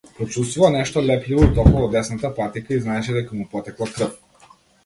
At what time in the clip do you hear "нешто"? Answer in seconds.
0.75-1.03